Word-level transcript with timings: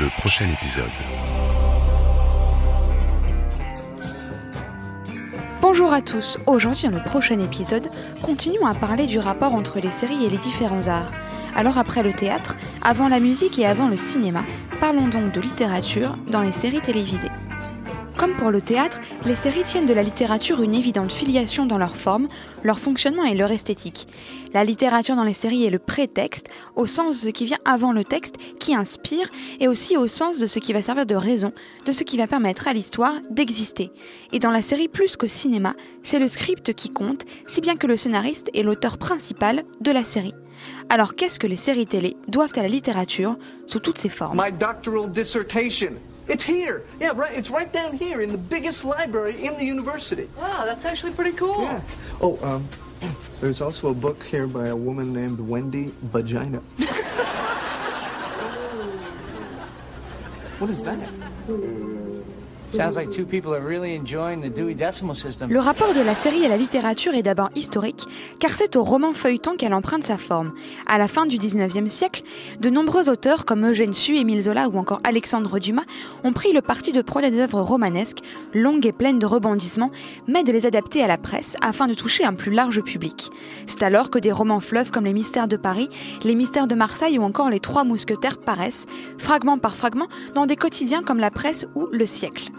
le 0.00 0.08
prochain 0.10 0.44
épisode. 0.52 0.84
Bonjour 5.62 5.92
à 5.92 6.02
tous, 6.02 6.38
aujourd'hui 6.46 6.88
dans 6.88 6.96
le 6.96 7.02
prochain 7.02 7.38
épisode, 7.38 7.88
continuons 8.22 8.66
à 8.66 8.74
parler 8.74 9.06
du 9.06 9.18
rapport 9.18 9.54
entre 9.54 9.80
les 9.80 9.90
séries 9.90 10.24
et 10.24 10.28
les 10.28 10.36
différents 10.36 10.86
arts. 10.86 11.12
Alors 11.54 11.78
après 11.78 12.02
le 12.02 12.12
théâtre, 12.12 12.56
avant 12.82 13.08
la 13.08 13.20
musique 13.20 13.58
et 13.58 13.66
avant 13.66 13.88
le 13.88 13.96
cinéma, 13.96 14.42
parlons 14.80 15.08
donc 15.08 15.32
de 15.32 15.40
littérature 15.40 16.14
dans 16.28 16.42
les 16.42 16.52
séries 16.52 16.82
télévisées. 16.82 17.30
Pour 18.38 18.50
le 18.50 18.60
théâtre, 18.60 19.00
les 19.24 19.34
séries 19.34 19.62
tiennent 19.62 19.86
de 19.86 19.94
la 19.94 20.02
littérature 20.02 20.60
une 20.60 20.74
évidente 20.74 21.10
filiation 21.10 21.64
dans 21.64 21.78
leur 21.78 21.96
forme, 21.96 22.28
leur 22.62 22.78
fonctionnement 22.78 23.24
et 23.24 23.34
leur 23.34 23.50
esthétique. 23.50 24.06
La 24.52 24.62
littérature 24.62 25.16
dans 25.16 25.24
les 25.24 25.32
séries 25.32 25.64
est 25.64 25.70
le 25.70 25.78
prétexte, 25.78 26.48
au 26.76 26.86
sens 26.86 27.22
de 27.22 27.26
ce 27.26 27.30
qui 27.30 27.46
vient 27.46 27.58
avant 27.64 27.92
le 27.92 28.04
texte, 28.04 28.36
qui 28.60 28.74
inspire, 28.74 29.30
et 29.58 29.68
aussi 29.68 29.96
au 29.96 30.06
sens 30.06 30.38
de 30.38 30.46
ce 30.46 30.58
qui 30.58 30.74
va 30.74 30.82
servir 30.82 31.06
de 31.06 31.14
raison, 31.14 31.52
de 31.86 31.92
ce 31.92 32.04
qui 32.04 32.18
va 32.18 32.26
permettre 32.26 32.68
à 32.68 32.74
l'histoire 32.74 33.14
d'exister. 33.30 33.90
Et 34.32 34.38
dans 34.38 34.50
la 34.50 34.62
série 34.62 34.88
plus 34.88 35.16
qu'au 35.16 35.26
cinéma, 35.26 35.74
c'est 36.02 36.18
le 36.18 36.28
script 36.28 36.74
qui 36.74 36.90
compte, 36.90 37.22
si 37.46 37.60
bien 37.60 37.76
que 37.76 37.86
le 37.86 37.96
scénariste 37.96 38.50
est 38.54 38.62
l'auteur 38.62 38.98
principal 38.98 39.64
de 39.80 39.90
la 39.90 40.04
série. 40.04 40.34
Alors 40.88 41.14
qu'est-ce 41.14 41.38
que 41.38 41.46
les 41.46 41.56
séries 41.56 41.86
télé 41.86 42.16
doivent 42.28 42.52
à 42.56 42.62
la 42.62 42.68
littérature 42.68 43.36
sous 43.66 43.80
toutes 43.80 43.98
ses 43.98 44.10
formes? 44.10 44.36
It's 46.28 46.44
here. 46.44 46.84
Yeah, 47.00 47.12
right. 47.14 47.32
It's 47.32 47.50
right 47.50 47.72
down 47.72 47.96
here 47.96 48.20
in 48.20 48.32
the 48.32 48.38
biggest 48.38 48.84
library 48.84 49.44
in 49.44 49.56
the 49.56 49.64
university. 49.64 50.28
Wow, 50.36 50.64
that's 50.64 50.84
actually 50.84 51.12
pretty 51.12 51.32
cool. 51.32 51.62
Yeah. 51.62 51.80
Oh, 52.20 52.38
um, 52.42 52.68
there's 53.40 53.60
also 53.60 53.90
a 53.90 53.94
book 53.94 54.22
here 54.24 54.46
by 54.46 54.68
a 54.68 54.76
woman 54.76 55.12
named 55.12 55.38
Wendy 55.38 55.92
Vagina. 56.02 56.58
what 60.58 60.70
is 60.70 60.82
that? 60.84 60.98
Le 65.48 65.58
rapport 65.58 65.94
de 65.94 66.00
la 66.00 66.14
série 66.14 66.44
à 66.44 66.48
la 66.48 66.56
littérature 66.56 67.14
est 67.14 67.22
d'abord 67.22 67.48
historique, 67.54 68.04
car 68.38 68.52
c'est 68.52 68.76
au 68.76 68.82
roman 68.82 69.12
feuilleton 69.12 69.56
qu'elle 69.56 69.74
emprunte 69.74 70.02
sa 70.02 70.18
forme. 70.18 70.52
À 70.86 70.98
la 70.98 71.08
fin 71.08 71.26
du 71.26 71.38
XIXe 71.38 71.92
siècle, 71.92 72.22
de 72.60 72.70
nombreux 72.70 73.08
auteurs 73.08 73.44
comme 73.44 73.66
Eugène 73.66 73.92
Sue, 73.92 74.16
Émile 74.16 74.42
Zola 74.42 74.68
ou 74.68 74.78
encore 74.78 75.00
Alexandre 75.04 75.58
Dumas 75.58 75.84
ont 76.24 76.32
pris 76.32 76.52
le 76.52 76.60
parti 76.60 76.92
de 76.92 77.02
produire 77.02 77.30
des 77.30 77.40
œuvres 77.40 77.60
romanesques, 77.60 78.18
longues 78.52 78.86
et 78.86 78.92
pleines 78.92 79.18
de 79.18 79.26
rebondissements, 79.26 79.90
mais 80.26 80.44
de 80.44 80.52
les 80.52 80.66
adapter 80.66 81.02
à 81.02 81.06
la 81.06 81.18
presse 81.18 81.56
afin 81.62 81.86
de 81.86 81.94
toucher 81.94 82.24
un 82.24 82.34
plus 82.34 82.52
large 82.52 82.82
public. 82.82 83.30
C'est 83.66 83.82
alors 83.82 84.10
que 84.10 84.18
des 84.18 84.32
romans 84.32 84.60
fleuves 84.60 84.90
comme 84.90 85.04
Les 85.04 85.12
Mystères 85.12 85.48
de 85.48 85.56
Paris, 85.56 85.88
Les 86.24 86.34
Mystères 86.34 86.66
de 86.66 86.74
Marseille 86.74 87.18
ou 87.18 87.22
encore 87.22 87.50
Les 87.50 87.60
Trois 87.60 87.84
Mousquetaires 87.84 88.38
paraissent, 88.38 88.86
fragment 89.18 89.58
par 89.58 89.76
fragment, 89.76 90.08
dans 90.34 90.46
des 90.46 90.56
quotidiens 90.56 91.02
comme 91.02 91.18
La 91.18 91.30
Presse 91.30 91.66
ou 91.74 91.88
Le 91.92 92.06
Siècle. 92.06 92.50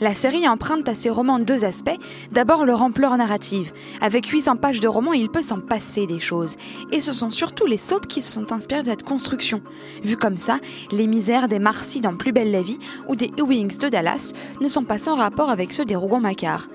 La 0.00 0.14
série 0.14 0.48
emprunte 0.48 0.88
à 0.88 0.94
ses 0.94 1.10
romans 1.10 1.38
deux 1.38 1.64
aspects. 1.64 1.98
D'abord 2.32 2.64
leur 2.64 2.82
ampleur 2.82 3.16
narrative. 3.16 3.72
Avec 4.00 4.26
800 4.26 4.56
pages 4.56 4.80
de 4.80 4.88
romans, 4.88 5.12
il 5.12 5.28
peut 5.28 5.42
s'en 5.42 5.60
passer 5.60 6.06
des 6.06 6.20
choses. 6.20 6.56
Et 6.90 7.00
ce 7.00 7.12
sont 7.12 7.30
surtout 7.30 7.66
les 7.66 7.76
soaps 7.76 8.06
qui 8.08 8.22
se 8.22 8.32
sont 8.32 8.52
inspirés 8.52 8.82
de 8.82 8.86
cette 8.86 9.04
construction. 9.04 9.62
Vu 10.02 10.16
comme 10.16 10.38
ça, 10.38 10.58
les 10.90 11.06
misères 11.06 11.48
des 11.48 11.58
Marcy 11.58 12.00
dans 12.00 12.16
Plus 12.16 12.32
belle 12.32 12.50
la 12.50 12.62
vie 12.62 12.78
ou 13.08 13.16
des 13.16 13.30
Ewings 13.38 13.78
de 13.78 13.88
Dallas 13.88 14.32
ne 14.60 14.68
sont 14.68 14.84
pas 14.84 14.98
sans 14.98 15.14
rapport 15.14 15.50
avec 15.50 15.72
ceux 15.72 15.84
des 15.84 15.96
Rougon-Macquart. 15.96 16.68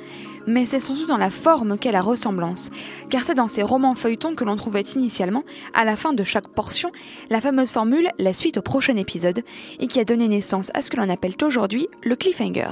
Mais 0.47 0.65
c'est 0.65 0.79
surtout 0.79 1.05
dans 1.05 1.17
la 1.17 1.29
forme 1.29 1.77
qu'est 1.77 1.91
la 1.91 2.01
ressemblance, 2.01 2.69
car 3.09 3.23
c'est 3.25 3.33
dans 3.33 3.49
ces 3.49 3.63
romans 3.63 3.95
feuilletons 3.95 4.33
que 4.33 4.45
l'on 4.45 4.55
trouvait 4.55 4.81
initialement, 4.81 5.43
à 5.73 5.83
la 5.83 5.97
fin 5.97 6.13
de 6.13 6.23
chaque 6.23 6.47
portion, 6.47 6.89
la 7.29 7.41
fameuse 7.41 7.71
formule 7.71 8.09
la 8.17 8.31
suite 8.31 8.57
au 8.57 8.61
prochain 8.61 8.95
épisode, 8.95 9.43
et 9.81 9.87
qui 9.87 9.99
a 9.99 10.05
donné 10.05 10.29
naissance 10.29 10.71
à 10.73 10.81
ce 10.81 10.89
que 10.89 10.95
l'on 10.95 11.09
appelle 11.09 11.35
aujourd'hui 11.43 11.89
le 12.01 12.15
cliffhanger. 12.15 12.69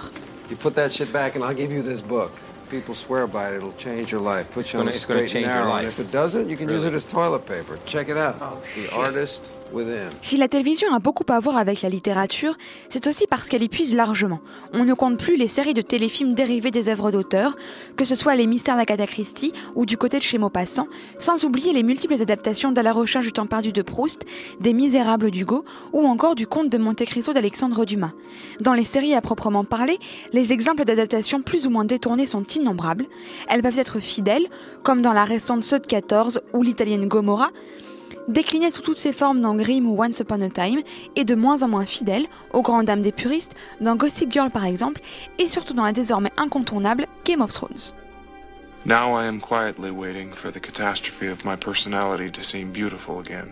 You 0.49 0.55
put 0.55 0.75
that 0.75 0.91
shit 0.91 1.11
back 1.11 1.35
and 1.35 1.43
I'll 1.43 1.53
give 1.53 1.71
you 1.71 1.81
this 1.81 2.01
book. 2.01 2.31
People 2.69 2.95
swear 2.95 3.27
by 3.27 3.51
it, 3.51 3.57
it'll 3.57 3.71
change 3.73 4.11
your 4.11 4.21
life. 4.21 4.49
Put 4.52 4.73
you 4.73 4.80
on 4.80 4.86
gonna- 4.86 4.95
a 4.95 4.99
straight 4.99 5.20
and 5.21 5.30
change 5.30 5.45
your 5.45 5.55
narrow. 5.55 5.73
And 5.73 5.87
if 5.87 5.99
it 5.99 6.11
doesn't, 6.11 6.49
you 6.49 6.58
can 6.58 6.67
use 6.67 6.83
it 6.83 6.93
as 6.93 7.05
toilet 7.05 7.45
paper. 7.45 7.77
Check 7.86 8.09
it 8.09 8.17
out. 8.17 8.37
Oh, 8.42 8.58
the 8.61 8.81
shit. 8.81 8.93
artist 8.93 9.42
within. 9.43 9.64
Si 10.21 10.37
la 10.37 10.48
télévision 10.48 10.93
a 10.93 10.99
beaucoup 10.99 11.26
à 11.30 11.39
voir 11.39 11.58
avec 11.58 11.81
la 11.81 11.89
littérature, 11.89 12.55
c'est 12.89 13.08
aussi 13.08 13.26
parce 13.27 13.49
qu'elle 13.49 13.64
épuise 13.64 13.95
largement. 13.95 14.39
On 14.73 14.86
ne 14.86 14.93
compte 14.93 15.20
plus 15.20 15.36
les 15.36 15.48
séries 15.48 15.73
de 15.73 15.81
téléfilms 15.81 16.33
dérivés 16.33 16.71
des 16.71 16.87
œuvres 16.87 17.11
d'auteurs, 17.11 17.55
que 17.98 18.05
ce 18.05 18.15
soit 18.15 18.36
les 18.36 18.48
mystères 18.48 18.77
d'Agatha 18.77 19.08
Christie 19.08 19.52
ou 19.76 19.86
du 19.86 19.98
côté 19.98 20.17
de 20.17 20.23
chez 20.23 20.37
Maupassant, 20.37 20.87
sans 21.17 21.43
oublier 21.45 21.73
les 21.73 21.83
multiples 21.83 22.21
adaptations 22.21 22.71
d'À 22.71 22.83
la 22.83 22.93
recherche 22.93 23.26
du 23.26 23.31
temps 23.31 23.48
perdu 23.48 23.71
de 23.71 23.81
Proust, 23.81 24.26
des 24.59 24.73
Misérables 24.73 25.31
d'Hugo 25.31 25.65
ou 25.93 26.05
encore 26.05 26.36
du 26.36 26.47
Comte 26.47 26.70
de 26.70 26.77
Monte 26.77 27.03
Cristo 27.05 27.33
d'Alexandre 27.33 27.86
Dumas. 27.86 28.14
Dans 28.61 28.73
les 28.73 28.86
séries 28.86 29.15
à 29.15 29.21
proprement 29.21 29.65
parler, 29.65 29.97
les 30.32 30.53
exemples 30.53 30.86
d'adaptations 30.86 31.42
plus 31.42 31.67
ou 31.67 31.70
moins 31.70 31.86
détournées 31.86 32.27
sont 32.27 32.43
innombrables. 32.43 33.08
Elles 33.49 33.61
peuvent 33.61 33.80
être 33.80 33.99
fidèles, 33.99 34.47
comme 34.83 35.02
dans 35.02 35.14
la 35.14 35.26
récente 35.26 35.70
de 35.70 35.86
14 35.86 36.42
ou 36.53 36.61
l'italienne 36.61 37.08
Gomorra, 37.08 37.49
déclinées 38.27 38.71
sous 38.71 38.81
toutes 38.81 38.97
ses 38.97 39.11
formes 39.11 39.41
dans 39.41 39.55
Grimm 39.55 39.87
ou 39.87 40.02
Once 40.02 40.19
Upon 40.19 40.41
a 40.41 40.49
Time, 40.49 40.81
et 41.15 41.23
de 41.23 41.36
moins 41.36 41.63
en 41.63 41.67
moins 41.67 41.86
fidèles 41.86 42.27
aux 42.53 42.61
grandes 42.61 42.86
dames 42.86 43.02
des 43.02 43.11
puristes, 43.11 43.55
dans 43.81 43.95
Gossip 43.95 44.31
Girl 44.31 44.49
par 44.49 44.65
exemple, 44.65 45.02
et 45.39 45.47
surtout 45.47 45.73
dans 45.73 45.83
la 45.83 45.93
désormais 45.93 46.31
incontournable 46.37 47.08
Game 47.23 47.41
of 47.41 47.53
Thrones. 47.53 47.93
Now 48.85 49.15
I 49.15 49.25
am 49.25 49.41
quietly 49.41 49.89
waiting 49.89 50.31
for 50.31 50.52
the 50.52 50.59
catastrophe 50.59 51.27
of 51.27 51.43
my 51.43 51.55
personality 51.55 52.30
to 52.31 52.41
seem 52.41 52.71
beautiful 52.71 53.19
again, 53.19 53.49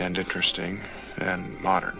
and 0.00 0.16
interesting, 0.16 0.80
and 1.18 1.60
modern. 1.60 1.98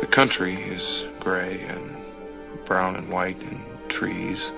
The 0.00 0.06
country 0.06 0.54
is 0.54 1.04
gray 1.20 1.64
and 1.68 1.96
brown 2.72 2.96
and 2.96 3.06
white 3.10 3.38
and 3.42 3.60
trees. 3.90 4.50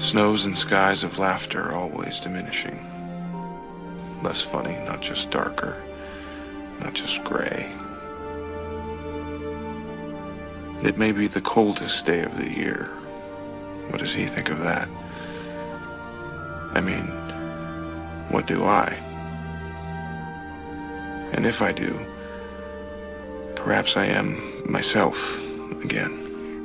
Snows 0.00 0.46
and 0.46 0.58
skies 0.58 1.04
of 1.04 1.20
laughter 1.20 1.72
always 1.72 2.18
diminishing 2.18 2.76
less 4.24 4.40
funny, 4.40 4.74
not 4.84 5.00
just 5.00 5.30
darker, 5.30 5.80
not 6.80 6.92
just 6.92 7.22
gray. 7.22 7.70
It 10.82 10.98
may 10.98 11.12
be 11.12 11.28
the 11.28 11.40
coldest 11.40 12.04
day 12.04 12.24
of 12.24 12.36
the 12.36 12.50
year. 12.50 12.86
What 13.90 14.00
does 14.00 14.12
he 14.12 14.26
think 14.26 14.50
of 14.50 14.58
that? 14.58 14.88
I 16.74 16.80
mean, 16.80 17.06
what 18.28 18.48
do 18.48 18.64
I? 18.64 18.92
And 21.32 21.46
if 21.46 21.62
I 21.62 21.70
do, 21.70 21.96
perhaps 23.54 23.96
I 23.96 24.06
am 24.06 24.53
myself 24.66 25.40
again. 25.82 26.10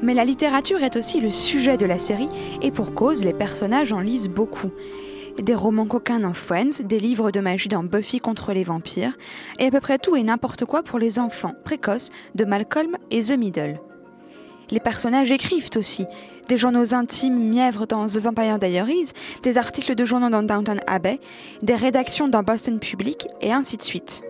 Mais 0.02 0.14
la 0.14 0.24
littérature 0.24 0.82
est 0.82 0.96
aussi 0.96 1.20
le 1.20 1.30
sujet 1.30 1.78
de 1.78 1.86
la 1.86 2.00
série, 2.00 2.30
et 2.62 2.72
pour 2.72 2.94
cause, 2.94 3.24
les 3.24 3.34
personnages 3.34 3.92
en 3.92 4.00
lisent 4.00 4.30
beaucoup. 4.30 4.72
Des 5.42 5.56
romans 5.56 5.86
coquins 5.86 6.20
dans 6.20 6.34
Friends, 6.34 6.84
des 6.84 7.00
livres 7.00 7.32
de 7.32 7.40
magie 7.40 7.68
dans 7.70 7.84
Buffy 7.84 8.20
contre 8.20 8.54
les 8.54 8.64
vampires, 8.64 9.18
et 9.60 9.66
à 9.66 9.72
peu 9.72 9.80
près 9.80 9.98
tout 9.98 10.16
et 10.16 10.24
n'importe 10.24 10.66
quoi 10.66 10.84
pour 10.84 11.00
les 11.00 11.20
enfants 11.20 11.54
précoces 11.66 12.12
de 12.36 12.46
Malcolm 12.46 12.98
et 13.12 13.24
The 13.24 13.38
Middle. 13.38 13.80
Les 14.72 14.80
personnages 14.80 15.32
écrivent 15.32 15.70
aussi. 15.76 16.06
Des 16.48 16.58
journaux 16.58 16.94
intimes 16.94 17.50
mièvres 17.50 17.86
dans 17.86 18.06
The 18.06 18.20
Vampire 18.20 18.60
Diaries, 18.60 19.12
des 19.44 19.58
articles 19.58 19.96
de 19.96 20.06
journaux 20.06 20.30
dans 20.30 20.44
Downton 20.44 20.80
Abbey, 20.88 21.20
des 21.62 21.76
rédactions 21.76 22.28
dans 22.28 22.44
Boston 22.44 22.80
Public, 22.80 23.28
et 23.42 23.52
ainsi 23.52 23.78
de 23.78 23.82
suite. 23.82 24.24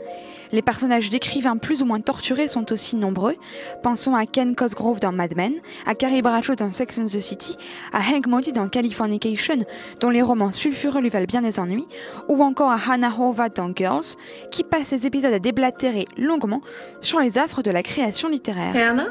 Les 0.52 0.62
personnages 0.62 1.10
d'écrivains 1.10 1.58
plus 1.58 1.82
ou 1.82 1.86
moins 1.86 2.00
torturés 2.00 2.48
sont 2.48 2.72
aussi 2.72 2.96
nombreux. 2.96 3.36
Pensons 3.84 4.16
à 4.16 4.26
Ken 4.26 4.56
Cosgrove 4.56 5.00
dans 5.00 5.12
Mad 5.12 5.36
Men, 5.36 5.54
à 5.86 5.96
Carrie 5.96 6.22
Bradshaw 6.22 6.56
dans 6.56 6.72
Sex 6.72 6.98
and 6.98 7.06
the 7.06 7.20
City, 7.20 7.56
à 7.94 8.00
Hank 8.00 8.28
Moody 8.28 8.52
dans 8.52 8.68
Californication, 8.68 9.58
dont 10.00 10.10
les 10.10 10.22
romans 10.22 10.52
sulfureux 10.52 11.02
lui 11.02 11.10
valent 11.10 11.28
bien 11.28 11.42
des 11.42 11.60
ennuis, 11.60 11.88
ou 12.28 12.42
encore 12.44 12.72
à 12.72 12.80
Hannah 12.88 13.14
Horvath 13.18 13.56
dans 13.58 13.72
Girls, 13.76 14.16
qui 14.52 14.64
passe 14.64 14.88
ses 14.88 15.06
épisodes 15.06 15.34
à 15.34 15.40
déblatérer 15.40 16.08
longuement 16.18 16.62
sur 17.02 17.20
les 17.20 17.38
affres 17.38 17.62
de 17.62 17.72
la 17.72 17.84
création 17.84 18.30
littéraire. 18.30 18.76
Hannah? 18.76 19.10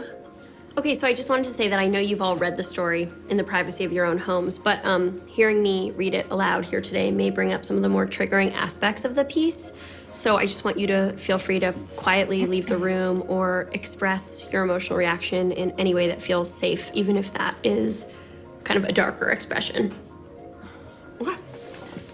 Okay, 0.79 0.95
so 0.95 1.09
I 1.09 1.13
just 1.13 1.29
wanted 1.29 1.45
to 1.45 1.51
say 1.51 1.69
that 1.69 1.81
I 1.81 1.89
know 1.89 1.99
you've 1.99 2.23
all 2.23 2.37
read 2.37 2.57
the 2.57 2.63
story 2.63 3.09
in 3.31 3.37
the 3.37 3.43
privacy 3.43 3.85
of 3.85 3.93
your 3.93 4.07
own 4.07 4.17
homes, 4.17 4.59
but 4.59 4.79
um, 4.85 5.21
hearing 5.27 5.61
me 5.61 5.91
read 5.97 6.15
it 6.15 6.27
aloud 6.31 6.65
here 6.65 6.81
today 6.81 7.11
may 7.11 7.31
bring 7.31 7.53
up 7.53 7.65
some 7.65 7.77
of 7.77 7.83
the 7.83 7.89
more 7.89 8.07
triggering 8.07 8.55
aspects 8.55 9.05
of 9.05 9.17
the 9.17 9.25
piece. 9.25 9.73
So 10.11 10.37
I 10.37 10.47
just 10.47 10.65
want 10.65 10.79
you 10.79 10.87
to 10.89 11.13
feel 11.17 11.39
free 11.39 11.61
to 11.61 11.73
quietly 11.97 12.47
leave 12.47 12.67
the 12.67 12.79
room 12.79 13.25
or 13.29 13.69
express 13.73 14.51
your 14.53 14.65
emotional 14.65 14.99
reaction 14.99 15.53
in 15.53 15.71
any 15.79 15.95
way 15.95 16.09
that 16.09 16.21
feels 16.21 16.53
safe, 16.53 16.91
even 16.95 17.17
if 17.17 17.33
that 17.35 17.55
is 17.63 18.07
kind 18.65 18.83
of 18.83 18.89
a 18.89 18.93
darker 18.93 19.31
expression. 19.31 19.95
Okay. 21.21 21.37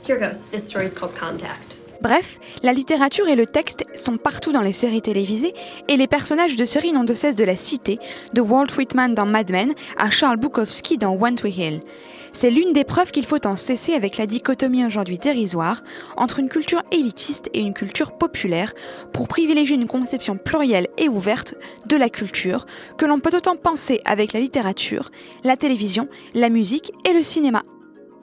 Here 0.05 0.19
goes. 0.19 0.51
This 0.51 0.67
story 0.67 0.85
is 0.85 0.93
called 0.93 1.15
Contact. 1.15 1.74
Bref, 2.05 2.39
la 2.63 2.75
littérature 2.75 3.29
et 3.29 3.35
le 3.35 3.47
texte 3.47 3.87
sont 3.97 4.19
partout 4.19 4.53
dans 4.53 4.61
les 4.61 4.75
séries 4.75 5.01
télévisées 5.01 5.55
et 5.89 5.97
les 5.97 6.07
personnages 6.07 6.55
de 6.55 6.67
séries 6.67 6.93
n'ont 6.93 7.03
de 7.03 7.15
cesse 7.15 7.35
de 7.35 7.47
la 7.47 7.57
citer, 7.57 7.99
de 8.35 8.43
Walt 8.43 8.77
Whitman 8.77 9.15
dans 9.15 9.25
Mad 9.25 9.51
Men 9.51 9.73
à 9.97 10.11
Charles 10.11 10.37
Bukowski 10.37 10.99
dans 10.99 11.19
One 11.19 11.37
Tree 11.37 11.51
Hill. 11.51 11.81
C'est 12.35 12.51
l'une 12.51 12.75
des 12.75 12.85
preuves 12.85 13.11
qu'il 13.11 13.25
faut 13.25 13.47
en 13.47 13.57
cesser 13.57 13.95
avec 13.95 14.19
la 14.19 14.27
dichotomie 14.27 14.85
aujourd'hui 14.85 15.17
dérisoire 15.17 15.83
entre 16.19 16.41
une 16.41 16.51
culture 16.51 16.83
élitiste 16.91 17.49
et 17.55 17.61
une 17.61 17.73
culture 17.73 18.19
populaire 18.19 18.75
pour 19.15 19.27
privilégier 19.27 19.77
une 19.77 19.87
conception 19.87 20.37
plurielle 20.37 20.89
et 20.99 21.09
ouverte 21.09 21.55
de 21.87 21.97
la 21.97 22.11
culture 22.11 22.67
que 22.99 23.07
l'on 23.07 23.19
peut 23.19 23.35
autant 23.35 23.57
penser 23.57 24.03
avec 24.05 24.35
la 24.35 24.41
littérature, 24.41 25.11
la 25.43 25.57
télévision, 25.57 26.09
la 26.35 26.51
musique 26.51 26.93
et 27.09 27.15
le 27.15 27.23
cinéma. 27.23 27.63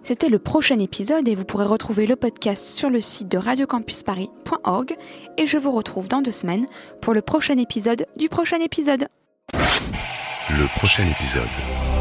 C'était 0.04 0.30
le 0.30 0.40
prochain 0.40 0.80
épisode 0.80 1.28
et 1.28 1.36
vous 1.36 1.46
pourrez 1.46 1.66
retrouver 1.66 2.06
le 2.06 2.16
podcast 2.16 2.68
sur 2.68 2.90
le 2.90 3.00
site 3.00 3.28
de 3.28 3.38
radiocampusparis.org 3.38 4.98
et 5.38 5.46
je 5.46 5.58
vous 5.58 5.72
retrouve 5.72 6.08
dans 6.08 6.22
deux 6.22 6.32
semaines 6.32 6.66
pour 7.02 7.14
le 7.14 7.22
prochain 7.22 7.58
épisode 7.58 8.08
du 8.18 8.28
prochain 8.28 8.60
épisode. 8.60 9.08
Le 9.54 10.80
prochain 10.80 11.06
épisode. 11.06 12.01